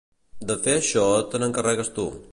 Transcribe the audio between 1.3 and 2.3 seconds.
te n'encarregues tu.